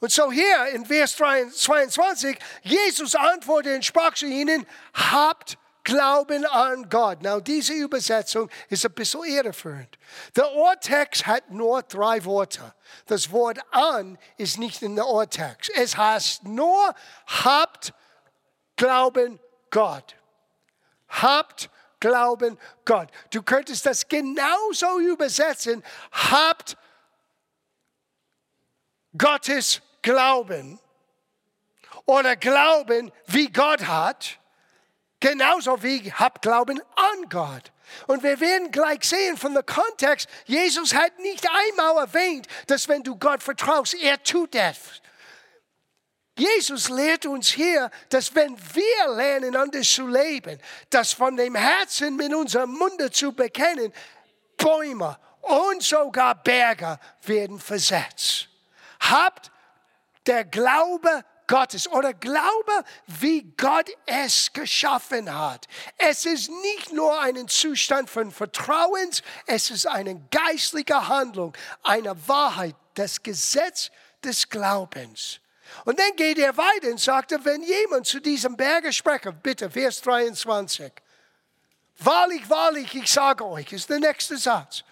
[0.02, 6.88] Und so hier in Vers 22, Jesus antwortete und sprach zu ihnen, habt Glauben an
[6.88, 7.23] Gott.
[7.23, 9.99] Now, diese Übersetzung ist ein bisschen irreführend.
[10.37, 12.75] Der Urtext hat nur drei Worte.
[13.07, 15.71] Das Wort an ist nicht in der Urtext.
[15.75, 16.95] Es heißt nur,
[17.27, 17.92] habt
[18.77, 19.40] Glauben
[19.71, 20.14] Gott.
[21.09, 21.68] Habt
[21.99, 23.09] Glauben Gott.
[23.31, 25.83] Du könntest das genauso übersetzen.
[26.12, 26.77] Habt
[29.18, 30.81] Gottes Glauben
[32.07, 34.38] oder Glauben, wie Gott hat
[35.22, 37.70] Genauso wie hab Glauben an Gott.
[38.08, 43.04] Und wir werden gleich sehen von dem Kontext, Jesus hat nicht einmal erwähnt, dass wenn
[43.04, 45.00] du Gott vertraust, er tut das.
[46.37, 50.58] Jesus lehrt uns hier, dass wenn wir lernen, anders zu leben,
[50.90, 53.92] dass von dem Herzen mit unserem Munde zu bekennen,
[54.56, 58.48] Bäume und sogar Berge werden versetzt.
[58.98, 59.52] Habt
[60.26, 65.66] der Glaube Gottes oder Glaube, wie Gott es geschaffen hat.
[65.98, 72.74] Es ist nicht nur ein Zustand von Vertrauens, es ist eine geistliche Handlung, eine Wahrheit,
[72.94, 73.90] das Gesetz
[74.22, 75.40] des Glaubens.
[75.85, 80.00] Und dann geht er weiter und sagte, wenn jemand zu diesem Berge spreche, bitte, Vers
[80.02, 80.92] 23,
[81.98, 84.85] wahrlich, wahrlich, ich sage euch, ist der nächste Satz.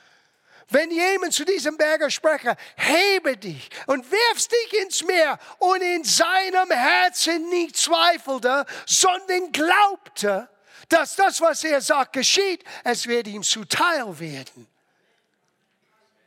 [0.70, 6.04] Wenn jemand zu diesem Berger spreche, hebe dich und wirf dich ins Meer und in
[6.04, 10.48] seinem Herzen nicht zweifelte, sondern glaubte,
[10.88, 14.68] dass das, was er sagt, geschieht, es wird ihm zuteil werden.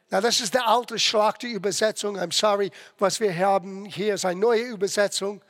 [0.10, 2.18] Na, das ist der alte Schlag der Übersetzung.
[2.18, 5.42] I'm sorry, was wir haben hier ist eine neue Übersetzung.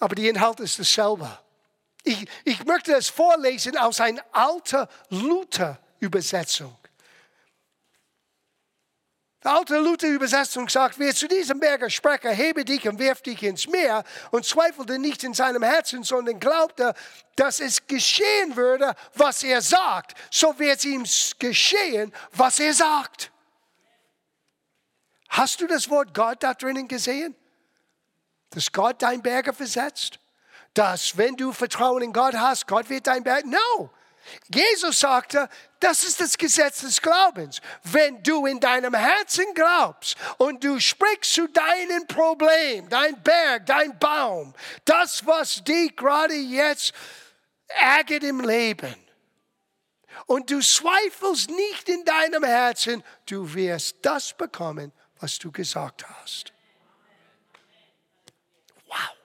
[0.00, 1.38] Aber die Inhalt ist dasselbe.
[2.02, 6.77] Ich, ich möchte es vorlesen aus einer alten Luther-Übersetzung.
[9.44, 13.68] Die alte Luther-Übersetzung sagt, wer zu diesem Berger spreche, hebe dich und wirf dich ins
[13.68, 16.92] Meer und zweifelte nicht in seinem Herzen, sondern glaubte,
[17.36, 20.16] dass es geschehen würde, was er sagt.
[20.32, 21.04] So wird es ihm
[21.38, 23.30] geschehen, was er sagt.
[25.28, 27.36] Hast du das Wort Gott da drinnen gesehen?
[28.50, 30.18] Dass Gott dein Berger versetzt?
[30.74, 33.44] Dass wenn du Vertrauen in Gott hast, Gott wird dein Berg?
[33.44, 33.90] No.
[34.52, 35.48] Jesus sagte,
[35.80, 37.60] das ist das Gesetz des Glaubens.
[37.84, 43.98] Wenn du in deinem Herzen glaubst und du sprichst zu deinem Problem, dein Berg, dein
[43.98, 46.92] Baum, das, was dich gerade jetzt
[47.68, 48.94] ärgert im Leben,
[50.26, 56.52] und du zweifelst nicht in deinem Herzen, du wirst das bekommen, was du gesagt hast.
[58.86, 59.16] Wow.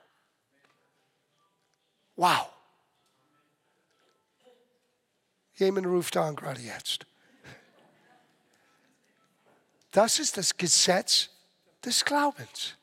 [2.16, 2.53] Wow.
[5.56, 7.06] Jemand ruft an gerade jetzt.
[9.92, 11.30] Das ist das Gesetz
[11.86, 12.76] des Glaubens.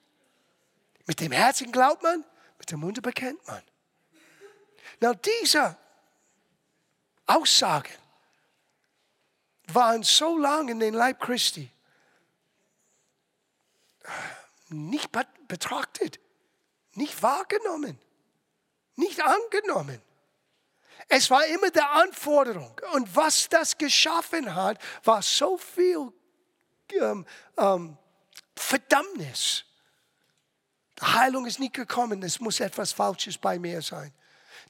[1.06, 2.24] Mit dem Herzen glaubt man,
[2.58, 3.62] mit dem Munde bekennt man.
[5.00, 5.76] Na, diese
[7.26, 7.92] Aussagen
[9.66, 11.70] waren so lange in den Leib Christi
[14.68, 15.10] nicht
[15.48, 16.20] betrachtet,
[16.94, 17.98] nicht wahrgenommen,
[18.96, 20.00] nicht angenommen.
[21.12, 22.80] Es war immer der Anforderung.
[22.92, 26.12] Und was das geschaffen hat, war so viel
[26.92, 27.26] ähm,
[27.58, 27.98] ähm,
[28.54, 29.64] Verdammnis.
[31.00, 34.12] Die Heilung ist nicht gekommen, es muss etwas Falsches bei mir sein.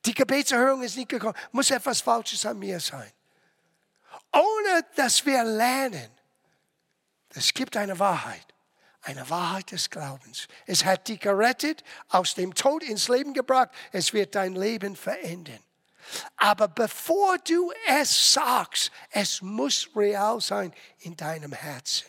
[0.07, 3.13] Die Gebetserhörung ist nicht gekommen, muss etwas Falsches an mir sein.
[4.33, 6.11] Ohne dass wir lernen,
[7.35, 8.47] es gibt eine Wahrheit,
[9.03, 10.49] eine Wahrheit des Glaubens.
[10.65, 15.63] Es hat dich gerettet, aus dem Tod ins Leben gebracht, es wird dein Leben verändern.
[16.37, 22.07] Aber bevor du es sagst, es muss real sein in deinem Herzen.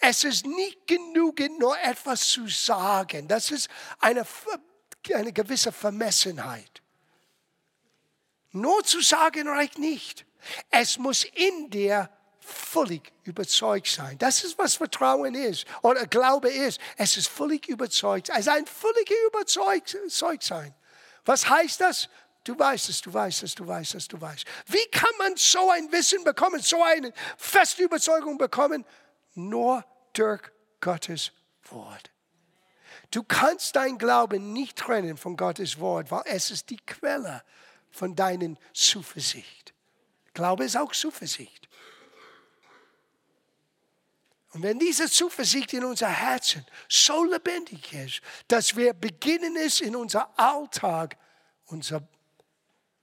[0.00, 3.28] Es ist nicht genug, nur etwas zu sagen.
[3.28, 3.68] Das ist
[4.00, 4.26] eine,
[5.14, 6.82] eine gewisse Vermessenheit.
[8.50, 10.26] Nur zu sagen reicht nicht.
[10.70, 14.16] Es muss in dir völlig überzeugt sein.
[14.18, 16.80] Das ist, was Vertrauen ist oder Glaube ist.
[16.96, 18.30] Es ist völlig überzeugt.
[18.30, 19.96] Es ist ein völlig überzeugt
[20.48, 20.74] sein.
[21.24, 22.08] Was heißt das?
[22.48, 24.46] Du weißt es, du weißt es, du weißt es, du weißt.
[24.68, 28.86] Wie kann man so ein Wissen bekommen, so eine feste Überzeugung bekommen?
[29.34, 29.84] Nur
[30.14, 30.40] durch
[30.80, 31.32] Gottes
[31.64, 32.10] Wort.
[33.10, 37.42] Du kannst dein Glauben nicht trennen von Gottes Wort, weil es ist die Quelle
[37.90, 39.74] von deinen Zuversicht.
[40.32, 41.68] Glaube ist auch Zuversicht.
[44.54, 49.94] Und wenn diese Zuversicht in unser Herzen so lebendig ist, dass wir beginnen es in
[49.94, 51.18] unser Alltag,
[51.66, 52.08] unser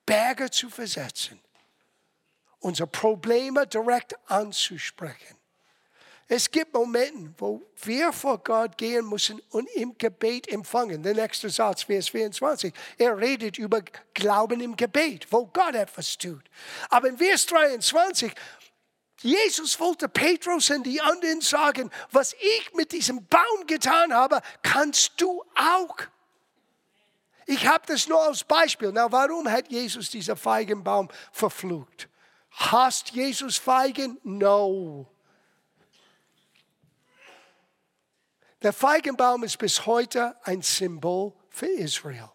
[0.05, 1.39] Berge zu versetzen,
[2.59, 5.37] unsere Probleme direkt anzusprechen.
[6.27, 11.03] Es gibt Momente, wo wir vor Gott gehen müssen und im Gebet empfangen.
[11.03, 12.73] Der nächste Satz, Vers 24.
[12.97, 13.83] Er redet über
[14.15, 16.41] Glauben im Gebet, wo Gott etwas tut.
[16.89, 18.33] Aber in Vers 23,
[19.21, 25.21] Jesus wollte Petrus und die anderen sagen, was ich mit diesem Baum getan habe, kannst
[25.21, 25.95] du auch.
[27.45, 28.91] Ich habe das nur als Beispiel.
[28.91, 32.09] Na, warum hat Jesus diesen Feigenbaum verflucht?
[32.51, 34.19] Hast Jesus Feigen?
[34.23, 35.07] No.
[38.61, 42.31] Der Feigenbaum ist bis heute ein Symbol für Israel.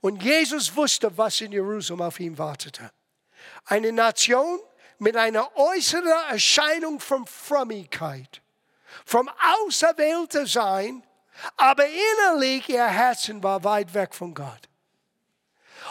[0.00, 2.90] Und Jesus wusste, was in Jerusalem auf ihn wartete.
[3.64, 4.58] Eine Nation
[4.98, 8.42] mit einer äußeren Erscheinung von Frömmigkeit,
[9.04, 9.30] vom
[9.64, 11.04] Auserwähltersein
[11.56, 14.68] aber innerlich ihr Herzen war weit weg von Gott.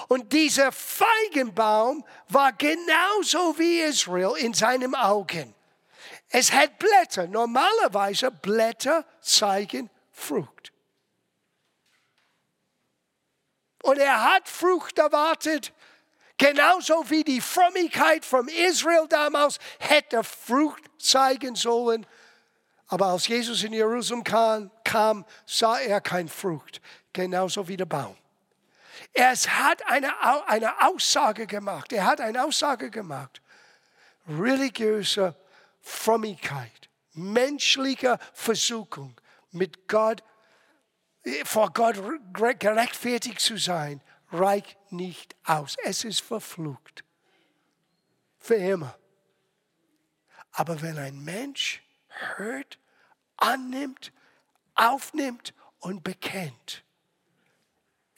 [0.08, 5.54] Und dieser Feigenbaum war genauso wie Israel in seinem Augen.
[6.30, 7.28] Es hat Blätter.
[7.28, 10.72] Normalerweise Blätter zeigen Frucht.
[13.84, 15.74] Und er hat Frucht erwartet.
[16.38, 22.06] Genauso wie die Frömmigkeit von Israel damals hätte Frucht zeigen sollen.
[22.92, 26.82] Aber als Jesus in Jerusalem kam, kam sah er keine Frucht.
[27.14, 28.18] Genauso wie der Baum.
[29.14, 30.12] Er hat eine,
[30.48, 31.94] eine Aussage gemacht.
[31.94, 33.42] Er hat eine Aussage gemacht.
[34.28, 35.36] Religiöse
[35.80, 39.20] Frömmigkeit, menschliche Versuchung,
[39.52, 40.22] mit Gott,
[41.46, 41.96] vor Gott
[42.60, 44.02] gerechtfertigt zu sein,
[44.34, 45.78] reicht nicht aus.
[45.86, 47.06] Es ist verflucht.
[48.38, 48.98] Für immer.
[50.52, 51.82] Aber wenn ein Mensch
[52.36, 52.81] hört,
[53.42, 54.12] annimmt,
[54.76, 56.84] aufnimmt und bekennt,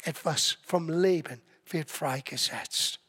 [0.03, 2.99] etwas vom Leben wird freigesetzt.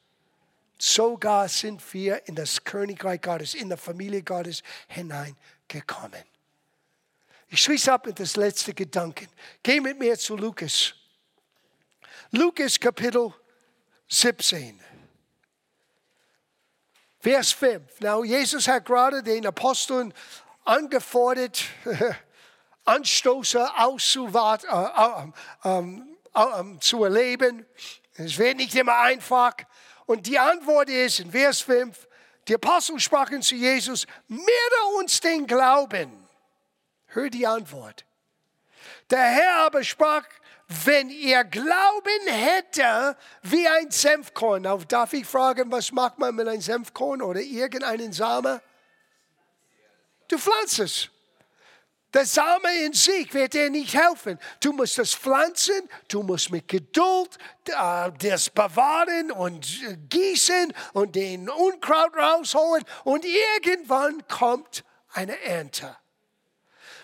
[0.79, 6.25] Sogar sind wir in das Königreich Gottes, in der Familie Gottes hineingekommen.
[7.49, 9.29] Ich schließe ab mit das letzte Gedanken.
[9.62, 10.95] Geh mit mir zu Lukas.
[12.31, 13.33] Lukas Kapitel
[14.09, 14.81] 17.
[17.21, 18.01] Vers 5.
[18.01, 20.12] Now, Jesus hat gerade den Aposteln
[20.65, 21.65] angefordert,
[22.85, 25.81] Anstoße auszuwarten, äh, äh,
[26.35, 27.67] äh, zu erleben.
[28.15, 29.55] Es wird nicht immer einfach.
[30.07, 32.07] Und die Antwort ist in Vers 5,
[32.49, 36.29] die Apostel sprachen zu Jesus, mehre uns den Glauben.
[37.07, 38.05] Hör die Antwort.
[39.11, 40.25] Der Herr aber sprach,
[40.85, 44.67] wenn ihr Glauben hätte wie ein Senfkorn.
[44.89, 48.61] Darf ich fragen, was macht man mit einem Senfkorn oder irgendeinen Samen?
[50.29, 51.09] Du pflanzt es.
[52.14, 54.39] Der Same in sich wird dir nicht helfen.
[54.61, 61.16] Du musst das pflanzen, du musst mit Geduld äh, das bewahren und äh, gießen und
[61.16, 65.97] den Unkraut rausholen und irgendwann kommt eine Ernte.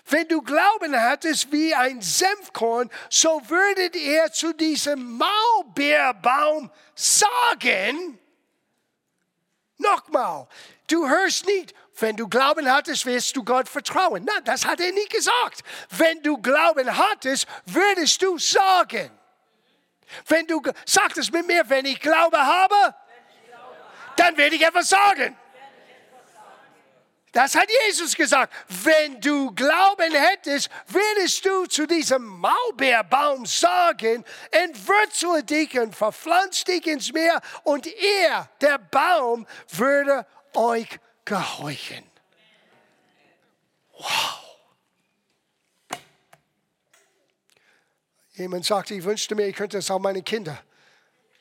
[0.05, 8.17] Wenn du Glauben hattest wie ein Senfkorn, so würdet ihr zu diesem Maulbeerbaum sagen,
[9.77, 10.47] nochmal,
[10.87, 14.23] du hörst nicht, wenn du Glauben hattest, wirst du Gott vertrauen.
[14.23, 15.61] Nein, das hat er nicht gesagt.
[15.89, 19.11] Wenn du Glauben hattest, würdest du sagen.
[20.27, 22.95] Wenn du sagtest mit mir, wenn ich Glaube habe,
[24.15, 25.37] dann werde ich etwas sagen.
[27.31, 28.53] Das hat Jesus gesagt.
[28.67, 36.85] Wenn du Glauben hättest, würdest du zu diesem Maulbeerbaum sagen, entwurzle dich und verpflanz dich
[36.87, 40.25] ins Meer und er, der Baum, würde
[40.55, 40.99] euch
[41.31, 42.03] gehorchen.
[43.97, 44.39] Wow.
[48.33, 50.61] Jemand sagte, ich wünschte mir, ich könnte es auch meine Kinder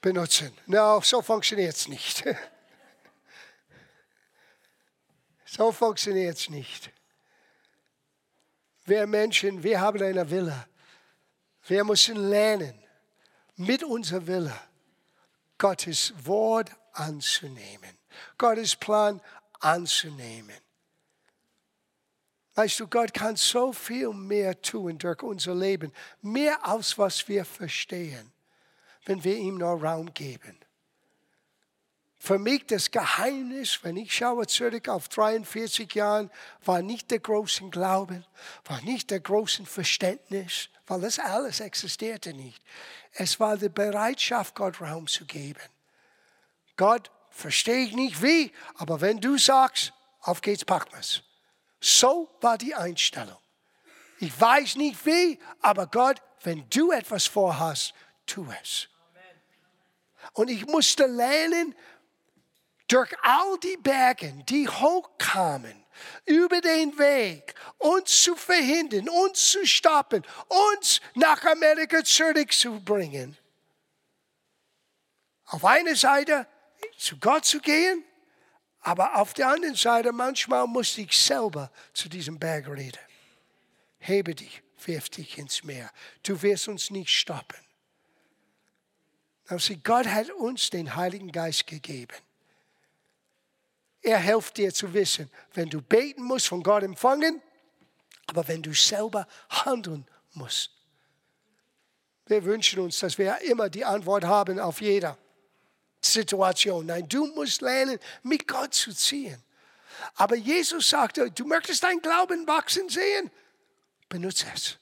[0.00, 0.56] benutzen.
[0.66, 2.24] No, so funktioniert es nicht.
[5.52, 6.92] So funktioniert es nicht.
[8.84, 10.68] Wir Menschen, wir haben eine Wille.
[11.64, 12.80] Wir müssen lernen,
[13.56, 14.56] mit unserer Wille
[15.58, 17.98] Gottes Wort anzunehmen,
[18.38, 19.20] Gottes Plan
[19.60, 20.56] anzunehmen.
[22.54, 27.44] Weißt du, Gott kann so viel mehr tun durch unser Leben, mehr als was wir
[27.44, 28.32] verstehen,
[29.04, 30.58] wenn wir ihm nur Raum geben
[32.22, 36.30] für mich das Geheimnis, wenn ich schaue zurück auf 43 Jahre,
[36.66, 38.26] war nicht der große Glauben,
[38.66, 42.62] war nicht der große Verständnis, weil das alles existierte nicht.
[43.14, 45.62] Es war die Bereitschaft, Gott Raum zu geben.
[46.76, 51.22] Gott, verstehe ich nicht wie, aber wenn du sagst, auf geht's, packen wir's.
[51.80, 53.38] So war die Einstellung.
[54.18, 57.94] Ich weiß nicht wie, aber Gott, wenn du etwas vorhast,
[58.26, 58.88] tu es.
[60.34, 61.74] Und ich musste lernen,
[62.86, 65.84] durch all die Berge, die hochkamen,
[66.26, 70.24] über den Weg, uns zu verhindern, uns zu stoppen,
[70.74, 73.36] uns nach Amerika zurückzubringen.
[75.46, 76.46] Auf einer Seite
[77.00, 78.04] zu Gott zu gehen,
[78.80, 83.00] aber auf der anderen Seite manchmal musste ich selber zu diesem Berg reden.
[83.98, 85.90] Hebe dich, wirf dich ins Meer.
[86.22, 87.58] Du wirst uns nicht stoppen.
[89.46, 92.14] Also Gott hat uns den Heiligen Geist gegeben.
[94.02, 97.42] Er hilft dir zu wissen, wenn du beten musst, von Gott empfangen,
[98.26, 100.70] aber wenn du selber handeln musst.
[102.26, 105.16] Wir wünschen uns, dass wir immer die Antwort haben auf jede
[106.00, 106.86] Situation.
[106.86, 109.42] Nein, du musst lernen, mit Gott zu ziehen.
[110.14, 113.30] Aber Jesus sagte, du möchtest dein Glauben wachsen sehen?
[114.08, 114.78] Benutze es.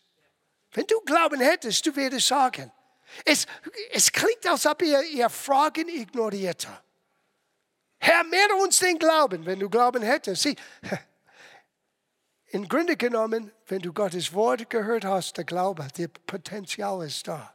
[0.72, 2.70] Wenn du Glauben hättest, du würdest sagen.
[3.24, 3.46] Es,
[3.90, 6.84] es klingt, als ob ihr, ihr Fragen ignoriert habt.
[8.00, 10.42] Herr, mehre uns den Glauben, wenn du Glauben hättest.
[10.42, 10.56] Sieh,
[12.50, 17.54] Im Grunde genommen, wenn du Gottes Wort gehört hast, der Glaube, der Potenzial ist da.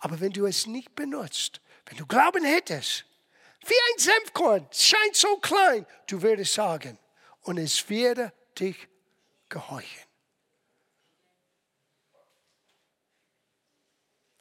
[0.00, 3.04] Aber wenn du es nicht benutzt, wenn du Glauben hättest,
[3.66, 6.98] wie ein Senfkorn, scheint so klein, du würdest sagen,
[7.42, 8.88] und es werde dich
[9.48, 10.04] gehorchen.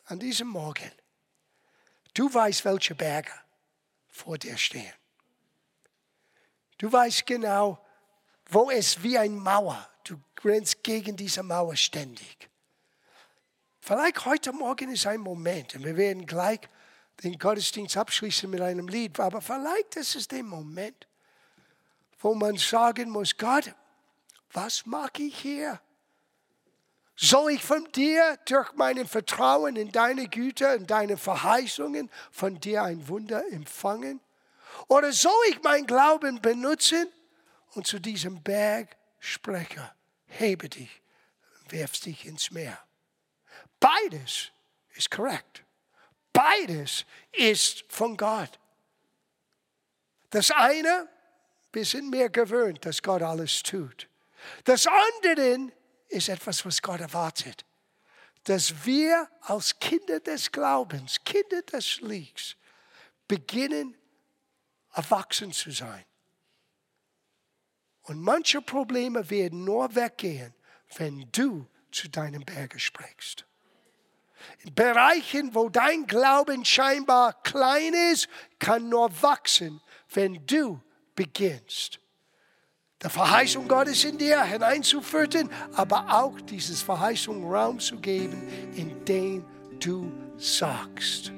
[0.05, 0.91] An diesem Morgen,
[2.14, 3.32] du weißt, welche Berge
[4.07, 4.93] vor dir stehen.
[6.78, 7.86] Du weißt genau,
[8.47, 12.49] wo es wie eine Mauer, du rennst gegen diese Mauer ständig.
[13.90, 16.60] Vielleicht heute Morgen ist ein Moment, und wir werden gleich
[17.24, 21.08] den Gottesdienst abschließen mit einem Lied, aber vielleicht ist es der Moment,
[22.20, 23.74] wo man sagen muss, Gott,
[24.54, 25.82] was mache ich hier?
[27.16, 32.84] Soll ich von dir durch mein Vertrauen in deine Güte und deine Verheißungen von dir
[32.84, 34.22] ein Wunder empfangen?
[34.88, 37.08] Oder soll ich mein Glauben benutzen
[37.74, 39.82] und zu diesem Berg sprechen,
[40.28, 41.02] hebe dich,
[41.70, 42.78] werf dich ins Meer?
[43.80, 44.51] Beides
[44.95, 45.63] ist korrekt.
[46.34, 48.59] Beides ist von Gott.
[50.30, 51.09] Das eine,
[51.71, 54.07] wir sind mehr gewöhnt, dass Gott alles tut.
[54.63, 55.71] Das andere
[56.07, 57.65] ist etwas, was Gott erwartet.
[58.43, 62.55] Dass wir als Kinder des Glaubens, Kinder des Lichts,
[63.27, 63.95] beginnen,
[64.93, 66.05] erwachsen zu sein.
[68.03, 70.53] Und manche Probleme werden nur weggehen,
[70.97, 73.45] wenn du zu deinem Berge sprichst.
[74.64, 78.28] In Bereichen, wo dein Glauben scheinbar klein ist,
[78.60, 79.82] kann nur wachsen,
[80.14, 80.82] wenn du
[81.16, 82.00] beginnst.
[83.02, 89.46] Der Verheißung Gottes in dir hineinzuführen, aber auch dieses Verheißung Raum zu geben, in dem
[89.80, 91.32] du sagst.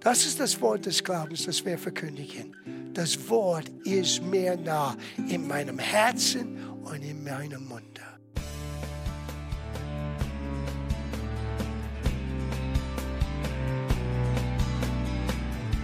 [0.00, 2.92] Das ist das Wort des Glaubens, das wir verkündigen.
[2.94, 4.96] Das Wort ist mir nah
[5.28, 8.15] in meinem Herzen und in meinem Munde.